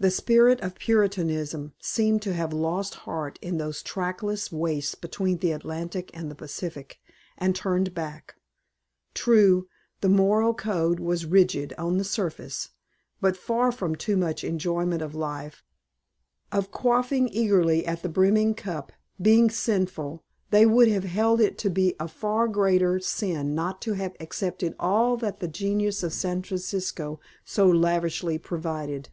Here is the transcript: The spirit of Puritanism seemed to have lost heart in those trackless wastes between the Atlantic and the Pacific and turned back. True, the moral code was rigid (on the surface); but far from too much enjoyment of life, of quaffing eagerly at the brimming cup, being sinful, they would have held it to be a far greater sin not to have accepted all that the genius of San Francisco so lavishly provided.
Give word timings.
The 0.00 0.12
spirit 0.12 0.60
of 0.60 0.76
Puritanism 0.76 1.72
seemed 1.80 2.22
to 2.22 2.32
have 2.32 2.52
lost 2.52 2.94
heart 3.02 3.36
in 3.42 3.58
those 3.58 3.82
trackless 3.82 4.52
wastes 4.52 4.94
between 4.94 5.38
the 5.38 5.50
Atlantic 5.50 6.12
and 6.14 6.30
the 6.30 6.36
Pacific 6.36 7.00
and 7.36 7.52
turned 7.52 7.94
back. 7.94 8.36
True, 9.12 9.66
the 10.00 10.08
moral 10.08 10.54
code 10.54 11.00
was 11.00 11.26
rigid 11.26 11.74
(on 11.76 11.98
the 11.98 12.04
surface); 12.04 12.68
but 13.20 13.36
far 13.36 13.72
from 13.72 13.96
too 13.96 14.16
much 14.16 14.44
enjoyment 14.44 15.02
of 15.02 15.16
life, 15.16 15.64
of 16.52 16.70
quaffing 16.70 17.28
eagerly 17.32 17.84
at 17.84 18.02
the 18.04 18.08
brimming 18.08 18.54
cup, 18.54 18.92
being 19.20 19.50
sinful, 19.50 20.22
they 20.50 20.64
would 20.64 20.86
have 20.86 21.02
held 21.02 21.40
it 21.40 21.58
to 21.58 21.70
be 21.70 21.96
a 21.98 22.06
far 22.06 22.46
greater 22.46 23.00
sin 23.00 23.52
not 23.52 23.82
to 23.82 23.94
have 23.94 24.14
accepted 24.20 24.76
all 24.78 25.16
that 25.16 25.40
the 25.40 25.48
genius 25.48 26.04
of 26.04 26.12
San 26.12 26.40
Francisco 26.44 27.18
so 27.44 27.66
lavishly 27.66 28.38
provided. 28.38 29.08